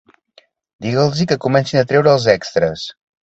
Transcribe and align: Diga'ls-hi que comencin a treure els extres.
Diga'ls-hi 0.85 1.27
que 1.31 1.37
comencin 1.45 1.81
a 1.81 1.85
treure 1.91 2.13
els 2.17 2.27
extres. 2.35 2.89